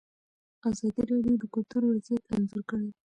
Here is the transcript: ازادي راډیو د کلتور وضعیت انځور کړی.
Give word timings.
ازادي 0.69 1.01
راډیو 1.11 1.35
د 1.39 1.43
کلتور 1.53 1.81
وضعیت 1.85 2.23
انځور 2.33 2.63
کړی. 2.69 2.89